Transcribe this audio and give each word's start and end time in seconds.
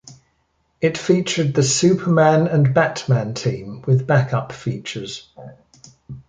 It 0.81 0.97
featured 0.97 1.53
the 1.53 1.61
Superman 1.61 2.47
and 2.47 2.73
Batman 2.73 3.35
team 3.35 3.83
with 3.85 4.07
back-up 4.07 4.51
features. 4.51 5.29